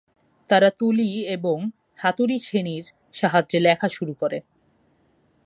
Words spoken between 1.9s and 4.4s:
হাতুড়ি-ছেনির সাহায্যে লেখা শুরু করে।